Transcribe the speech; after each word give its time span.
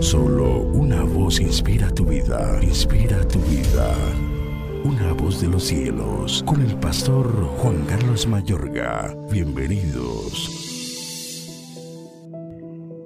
Solo 0.00 0.60
una 0.60 1.02
voz 1.02 1.40
inspira 1.40 1.90
tu 1.90 2.04
vida, 2.04 2.58
inspira 2.62 3.26
tu 3.28 3.38
vida. 3.40 3.94
Una 4.84 5.12
voz 5.12 5.40
de 5.40 5.48
los 5.48 5.64
cielos, 5.64 6.42
con 6.46 6.60
el 6.60 6.76
pastor 6.76 7.28
Juan 7.58 7.84
Carlos 7.86 8.26
Mayorga. 8.26 9.16
Bienvenidos. 9.30 10.50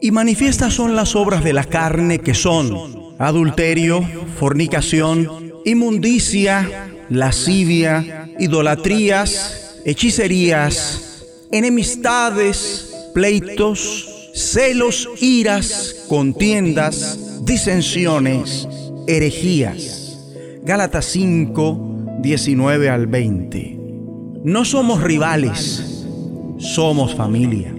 Y 0.00 0.10
manifiestas 0.10 0.74
son 0.74 0.96
las 0.96 1.16
obras 1.16 1.44
de 1.44 1.52
la 1.52 1.64
carne 1.64 2.18
que 2.18 2.34
son 2.34 3.14
adulterio, 3.18 4.06
fornicación, 4.38 5.52
inmundicia, 5.64 6.90
lascivia, 7.08 8.30
idolatrías, 8.38 9.80
hechicerías, 9.84 11.24
enemistades, 11.50 12.94
pleitos, 13.14 14.08
celos, 14.34 15.08
iras, 15.20 15.93
contiendas, 16.08 17.44
disensiones, 17.44 18.68
herejías. 19.06 20.18
Gálatas 20.62 21.04
5, 21.06 22.18
19 22.20 22.88
al 22.88 23.06
20. 23.06 23.78
No 24.44 24.64
somos 24.64 25.02
rivales, 25.02 26.06
somos 26.58 27.14
familia. 27.14 27.74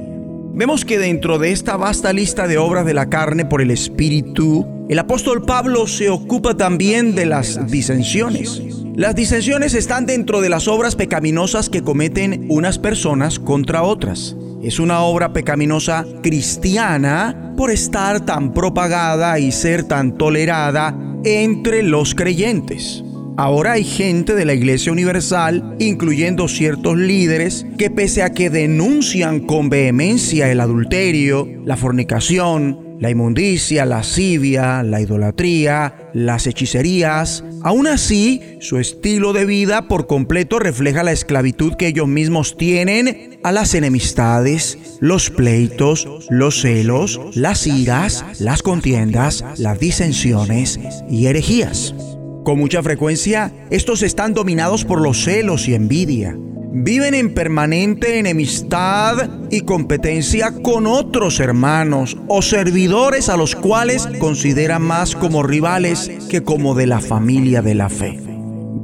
Vemos 0.53 0.85
que 0.85 0.97
dentro 0.97 1.37
de 1.37 1.51
esta 1.51 1.77
vasta 1.77 2.13
lista 2.13 2.47
de 2.47 2.57
obras 2.57 2.85
de 2.85 2.93
la 2.93 3.09
carne 3.09 3.45
por 3.45 3.61
el 3.61 3.71
Espíritu, 3.71 4.65
el 4.89 4.99
apóstol 4.99 5.43
Pablo 5.43 5.87
se 5.87 6.09
ocupa 6.09 6.55
también 6.55 7.15
de 7.15 7.25
las 7.25 7.69
disensiones. 7.69 8.61
Las 8.95 9.15
disensiones 9.15 9.73
están 9.73 10.05
dentro 10.05 10.39
de 10.41 10.49
las 10.49 10.67
obras 10.67 10.95
pecaminosas 10.95 11.69
que 11.69 11.81
cometen 11.81 12.45
unas 12.49 12.79
personas 12.79 13.39
contra 13.39 13.83
otras 13.83 14.35
es 14.65 14.79
una 14.79 15.01
obra 15.01 15.31
pecaminosa 15.31 16.05
cristiana 16.23 17.53
por 17.55 17.69
estar 17.69 18.25
tan 18.25 18.51
propagada 18.51 19.37
y 19.39 19.51
ser 19.51 19.83
tan 19.83 20.17
tolerada 20.17 20.97
entre 21.23 21.83
los 21.83 22.15
creyentes. 22.15 23.03
Ahora 23.37 23.73
hay 23.73 23.83
gente 23.83 24.33
de 24.33 24.45
la 24.45 24.53
Iglesia 24.53 24.91
Universal, 24.91 25.75
incluyendo 25.79 26.47
ciertos 26.47 26.97
líderes, 26.97 27.65
que 27.77 27.89
pese 27.89 28.23
a 28.23 28.31
que 28.31 28.49
denuncian 28.49 29.41
con 29.41 29.69
vehemencia 29.69 30.49
el 30.49 30.61
adulterio, 30.61 31.47
la 31.65 31.75
fornicación, 31.75 32.84
la 32.99 33.09
inmundicia, 33.09 33.85
la 33.85 33.97
lascivia, 33.97 34.83
la 34.83 35.01
idolatría, 35.01 36.09
las 36.13 36.47
hechicerías. 36.47 37.43
Aún 37.63 37.87
así, 37.87 38.57
su 38.59 38.77
estilo 38.77 39.33
de 39.33 39.45
vida 39.45 39.87
por 39.87 40.07
completo 40.07 40.59
refleja 40.59 41.03
la 41.03 41.11
esclavitud 41.11 41.73
que 41.75 41.87
ellos 41.87 42.07
mismos 42.07 42.57
tienen 42.57 43.39
a 43.43 43.51
las 43.51 43.73
enemistades, 43.73 44.97
los 44.99 45.29
pleitos, 45.29 46.07
los 46.29 46.61
celos, 46.61 47.19
las 47.35 47.67
iras, 47.67 48.25
las 48.39 48.61
contiendas, 48.63 49.43
las 49.57 49.79
disensiones 49.79 50.79
y 51.09 51.27
herejías. 51.27 51.95
Con 52.43 52.59
mucha 52.59 52.83
frecuencia, 52.83 53.51
estos 53.71 54.03
están 54.03 54.33
dominados 54.33 54.85
por 54.85 55.01
los 55.01 55.23
celos 55.23 55.67
y 55.67 55.73
envidia 55.73 56.37
viven 56.77 57.13
en 57.13 57.33
permanente 57.33 58.19
enemistad 58.19 59.29
y 59.49 59.61
competencia 59.61 60.53
con 60.61 60.87
otros 60.87 61.39
hermanos 61.39 62.17
o 62.27 62.41
servidores 62.41 63.29
a 63.29 63.37
los 63.37 63.55
cuales 63.55 64.07
consideran 64.19 64.81
más 64.81 65.15
como 65.15 65.41
rivales 65.41 66.11
que 66.29 66.43
como 66.43 66.75
de 66.75 66.87
la 66.87 66.99
familia 66.99 67.61
de 67.61 67.75
la 67.75 67.87
fe. 67.87 68.19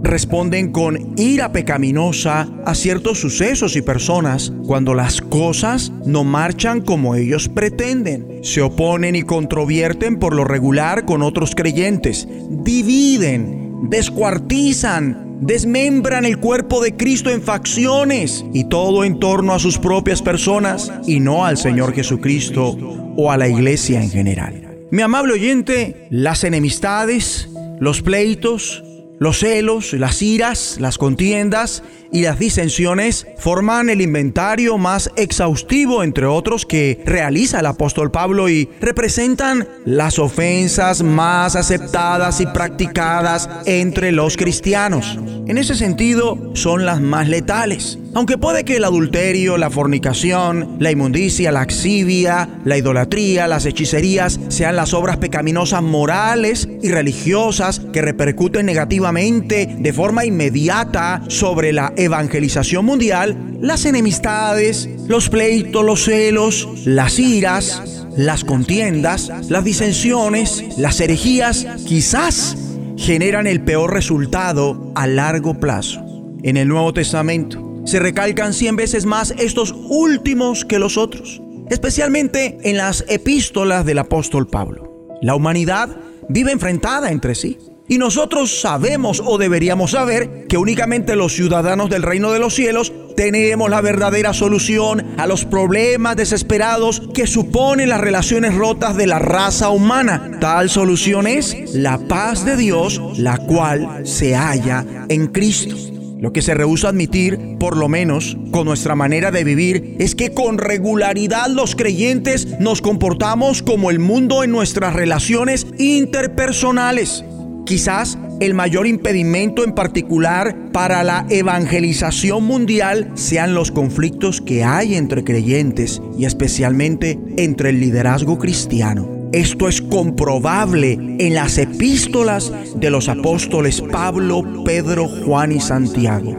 Responden 0.04 0.72
con 0.72 1.14
ira 1.18 1.52
pecaminosa 1.52 2.48
a 2.66 2.76
ciertos 2.76 3.20
sucesos 3.20 3.76
y 3.76 3.82
personas 3.82 4.54
cuando 4.66 4.94
las 4.94 5.20
cosas 5.20 5.92
no 6.06 6.24
marchan 6.24 6.80
como 6.80 7.16
ellos 7.16 7.50
pretenden. 7.50 8.40
Se 8.42 8.62
oponen 8.62 9.18
y 9.18 9.24
controvierten 9.24 10.18
por 10.18 10.34
lo 10.34 10.46
regular 10.46 11.04
con 11.06 11.22
otros 11.22 11.56
creyentes. 11.56 12.28
Dividen, 12.50 13.90
descuartizan, 13.90 15.31
desmembran 15.42 16.24
el 16.24 16.38
cuerpo 16.38 16.82
de 16.82 16.96
Cristo 16.96 17.30
en 17.30 17.42
facciones 17.42 18.46
y 18.54 18.66
todo 18.66 19.04
en 19.04 19.20
torno 19.20 19.54
a 19.54 19.60
sus 19.60 19.78
propias 19.78 20.22
personas 20.22 20.94
y 21.06 21.20
no 21.20 21.46
al 21.46 21.58
Señor 21.58 21.94
Jesucristo 21.94 22.78
o 23.18 23.32
a 23.32 23.38
la 23.38 23.50
iglesia 23.50 24.02
en 24.02 24.10
general. 24.10 24.88
Mi 24.92 25.02
amable 25.02 25.34
oyente, 25.34 26.08
las 26.10 26.44
enemistades, 26.44 27.50
los 27.80 28.02
pleitos, 28.02 28.84
los 29.22 29.38
celos, 29.38 29.94
las 29.94 30.22
iras, 30.24 30.78
las 30.80 30.98
contiendas 30.98 31.84
y 32.12 32.24
las 32.24 32.40
disensiones 32.40 33.28
forman 33.38 33.92
el 33.92 34.02
inventario 34.02 34.80
más 34.80 35.12
exhaustivo, 35.16 36.04
entre 36.04 36.26
otros, 36.26 36.66
que 36.66 37.02
realiza 37.06 37.60
el 37.60 37.68
apóstol 37.68 38.10
Pablo 38.10 38.50
y 38.50 38.68
representan 38.82 39.68
las 39.86 40.18
ofensas 40.18 41.04
más 41.04 41.56
aceptadas 41.56 42.42
y 42.42 42.48
practicadas 42.48 43.48
entre 43.66 44.12
los 44.12 44.38
cristianos. 44.38 45.20
En 45.52 45.58
ese 45.58 45.76
sentido, 45.76 46.38
son 46.54 46.86
las 46.86 47.02
más 47.02 47.28
letales. 47.28 48.00
Aunque 48.14 48.38
puede 48.38 48.64
que 48.64 48.78
el 48.78 48.86
adulterio, 48.86 49.58
la 49.58 49.70
fornicación, 49.70 50.78
la 50.80 50.92
inmundicia, 50.92 51.52
la 51.52 51.60
axivia, 51.60 52.48
la 52.64 52.78
idolatría, 52.78 53.50
las 53.50 53.66
hechicerías 53.66 54.40
sean 54.48 54.78
las 54.78 54.94
obras 54.94 55.18
pecaminosas 55.18 55.84
morales 55.84 56.70
y 56.82 56.88
religiosas 56.88 57.82
que 57.92 58.02
repercuten 58.02 58.66
negativamente 58.66 59.76
de 59.78 59.92
forma 59.92 60.24
inmediata 60.24 61.22
sobre 61.28 61.74
la 61.74 61.92
evangelización 61.98 62.86
mundial, 62.86 63.58
las 63.60 63.84
enemistades, 63.84 64.88
los 65.10 65.28
pleitos, 65.28 65.84
los 65.84 66.06
celos, 66.06 66.70
las 66.86 67.20
iras, 67.20 68.08
las 68.16 68.46
contiendas, 68.46 69.30
las 69.50 69.66
disensiones, 69.66 70.64
las 70.78 71.02
herejías, 71.02 71.68
quizás 71.86 72.56
generan 73.02 73.48
el 73.48 73.64
peor 73.64 73.92
resultado 73.92 74.92
a 74.94 75.08
largo 75.08 75.60
plazo. 75.60 76.06
En 76.44 76.56
el 76.56 76.68
Nuevo 76.68 76.94
Testamento 76.94 77.82
se 77.84 78.00
recalcan 78.00 78.54
cien 78.54 78.76
veces 78.76 79.08
más 79.08 79.34
estos 79.40 79.74
últimos 79.90 80.66
que 80.66 80.78
los 80.78 80.98
otros, 80.98 81.42
especialmente 81.72 82.60
en 82.62 82.78
las 82.78 83.04
epístolas 83.08 83.86
del 83.86 83.98
apóstol 83.98 84.48
Pablo. 84.48 85.08
La 85.24 85.34
humanidad 85.34 85.98
vive 86.30 86.52
enfrentada 86.52 87.10
entre 87.10 87.34
sí. 87.34 87.58
Y 87.88 87.98
nosotros 87.98 88.62
sabemos 88.62 89.22
o 89.26 89.40
deberíamos 89.40 89.92
saber 89.92 90.46
que 90.48 90.58
únicamente 90.58 91.16
los 91.16 91.34
ciudadanos 91.34 91.90
del 91.90 92.04
reino 92.04 92.32
de 92.32 92.40
los 92.40 92.54
cielos 92.54 92.94
tenemos 93.16 93.70
la 93.70 93.82
verdadera 93.82 94.34
solución 94.34 95.06
a 95.18 95.28
los 95.28 95.46
problemas 95.46 96.16
desesperados 96.16 97.02
que 97.14 97.28
suponen 97.28 97.90
las 97.90 98.02
relaciones 98.02 98.56
rotas 98.56 98.96
de 98.96 99.08
la 99.08 99.20
raza 99.20 99.70
humana. 99.70 100.38
Tal 100.40 100.70
solución 100.70 101.28
es 101.28 101.74
la 101.74 101.98
paz 101.98 102.46
de 102.46 102.58
Dios, 102.58 103.02
la 103.18 103.38
cual 103.38 104.02
se 104.06 104.36
halla 104.36 104.86
en 105.10 105.28
Cristo. 105.28 105.76
Lo 106.22 106.34
que 106.34 106.44
se 106.44 106.54
rehúsa 106.54 106.90
admitir, 106.90 107.58
por 107.60 107.76
lo 107.76 107.90
menos 107.90 108.38
con 108.52 108.66
nuestra 108.66 108.96
manera 108.96 109.32
de 109.32 109.44
vivir, 109.44 109.96
es 109.98 110.14
que 110.14 110.36
con 110.36 110.60
regularidad 110.60 111.48
los 111.48 111.76
creyentes 111.76 112.60
nos 112.60 112.80
comportamos 112.82 113.64
como 113.64 113.90
el 113.90 113.98
mundo 113.98 114.44
en 114.44 114.52
nuestras 114.52 114.94
relaciones 114.94 115.66
interpersonales. 115.80 117.26
Quizás 117.66 118.20
el 118.42 118.56
mayor 118.56 118.88
impedimento 118.88 119.64
en 119.64 119.74
particular 119.74 120.72
para 120.74 121.04
la 121.04 121.28
evangelización 121.30 122.44
mundial 122.44 123.12
sean 123.14 123.54
los 123.54 123.72
conflictos 123.72 124.42
que 124.42 124.64
hay 124.64 124.96
entre 124.96 125.24
creyentes 125.24 126.02
y 126.18 126.26
especialmente 126.26 127.20
entre 127.38 127.70
el 127.70 127.80
liderazgo 127.80 128.40
cristiano. 128.40 129.30
Esto 129.32 129.70
es 129.70 129.80
comprobable 129.82 130.94
en 131.20 131.36
las 131.36 131.60
epístolas 131.60 132.52
de 132.76 132.90
los 132.90 133.10
apóstoles 133.10 133.80
Pablo, 133.80 134.64
Pedro, 134.66 135.08
Juan 135.08 135.52
y 135.52 135.60
Santiago. 135.62 136.36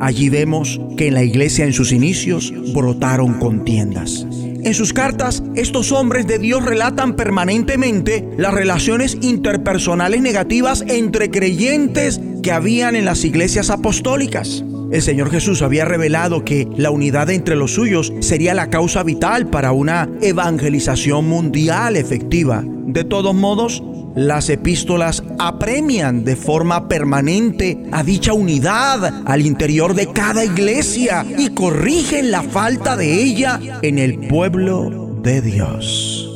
Allí 0.00 0.28
vemos 0.30 0.80
que 0.96 1.06
en 1.06 1.14
la 1.14 1.22
iglesia 1.22 1.64
en 1.64 1.72
sus 1.72 1.92
inicios 1.92 2.52
brotaron 2.74 3.34
contiendas. 3.34 4.26
En 4.64 4.72
sus 4.72 4.94
cartas, 4.94 5.42
estos 5.54 5.92
hombres 5.92 6.26
de 6.26 6.38
Dios 6.38 6.64
relatan 6.64 7.16
permanentemente 7.16 8.26
las 8.38 8.54
relaciones 8.54 9.18
interpersonales 9.20 10.22
negativas 10.22 10.82
entre 10.88 11.30
creyentes 11.30 12.18
que 12.42 12.50
habían 12.50 12.96
en 12.96 13.04
las 13.04 13.26
iglesias 13.26 13.68
apostólicas. 13.68 14.64
El 14.90 15.02
Señor 15.02 15.30
Jesús 15.30 15.60
había 15.60 15.84
revelado 15.84 16.46
que 16.46 16.66
la 16.78 16.90
unidad 16.90 17.28
entre 17.28 17.56
los 17.56 17.74
suyos 17.74 18.14
sería 18.20 18.54
la 18.54 18.70
causa 18.70 19.02
vital 19.02 19.50
para 19.50 19.72
una 19.72 20.08
evangelización 20.22 21.28
mundial 21.28 21.96
efectiva. 21.96 22.64
De 22.64 23.04
todos 23.04 23.34
modos, 23.34 23.82
las 24.14 24.48
epístolas 24.48 25.22
apremian 25.38 26.24
de 26.24 26.36
forma 26.36 26.88
permanente 26.88 27.84
a 27.92 28.02
dicha 28.02 28.32
unidad 28.32 29.22
al 29.26 29.44
interior 29.44 29.94
de 29.94 30.12
cada 30.12 30.44
iglesia 30.44 31.26
y 31.36 31.50
corrigen 31.50 32.30
la 32.30 32.42
falta 32.42 32.96
de 32.96 33.22
ella 33.22 33.60
en 33.82 33.98
el 33.98 34.28
pueblo 34.28 35.18
de 35.22 35.40
Dios. 35.40 36.28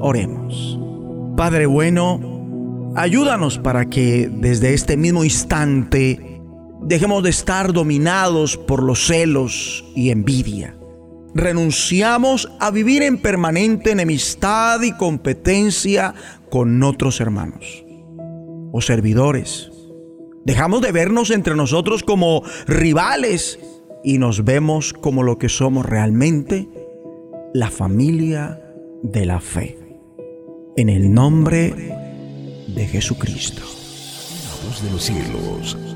Oremos. 0.00 0.78
Padre 1.36 1.66
bueno, 1.66 2.92
ayúdanos 2.96 3.58
para 3.58 3.86
que 3.86 4.30
desde 4.32 4.72
este 4.72 4.96
mismo 4.96 5.24
instante 5.24 6.40
dejemos 6.82 7.22
de 7.22 7.30
estar 7.30 7.72
dominados 7.72 8.56
por 8.56 8.82
los 8.82 9.06
celos 9.06 9.84
y 9.94 10.10
envidia 10.10 10.75
renunciamos 11.34 12.50
a 12.60 12.70
vivir 12.70 13.02
en 13.02 13.18
permanente 13.18 13.92
enemistad 13.92 14.82
y 14.82 14.92
competencia 14.92 16.14
con 16.50 16.82
otros 16.82 17.20
hermanos 17.20 17.84
o 18.72 18.80
servidores. 18.80 19.70
Dejamos 20.44 20.80
de 20.80 20.92
vernos 20.92 21.30
entre 21.30 21.56
nosotros 21.56 22.02
como 22.02 22.42
rivales 22.66 23.58
y 24.04 24.18
nos 24.18 24.44
vemos 24.44 24.92
como 24.92 25.22
lo 25.22 25.38
que 25.38 25.48
somos 25.48 25.84
realmente, 25.84 26.68
la 27.52 27.70
familia 27.70 28.60
de 29.02 29.26
la 29.26 29.40
fe. 29.40 29.78
En 30.76 30.88
el 30.88 31.12
nombre 31.12 31.94
de 32.68 32.86
Jesucristo. 32.86 33.62
La 34.44 35.95